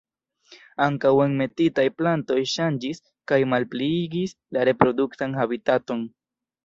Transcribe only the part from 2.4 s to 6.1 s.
ŝanĝis kaj malpliigis la reproduktan habitaton.